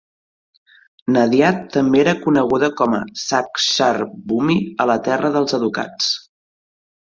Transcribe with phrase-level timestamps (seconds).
[1.17, 3.93] Nadiad també era coneguda com a "Sakshar
[4.33, 6.13] Bhumi", o la Terra dels educats.